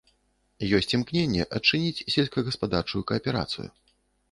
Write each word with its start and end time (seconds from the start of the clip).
Ёсць 0.77 0.89
імкненне 0.97 1.43
адчыніць 1.59 2.05
сельскагаспадарчую 2.15 3.05
кааперацыю. 3.15 3.71